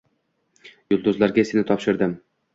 [0.95, 2.19] Yulduzlarga seni topshirdim.